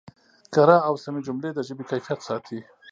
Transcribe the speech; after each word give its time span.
کره 0.53 0.77
او 0.87 0.93
سمې 1.03 1.21
جملې 1.27 1.49
د 1.53 1.59
ژبې 1.67 1.83
کیفیت 1.91 2.19
ساتي. 2.27 2.59